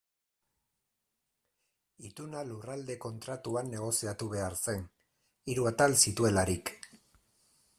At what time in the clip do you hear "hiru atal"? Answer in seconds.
5.53-5.97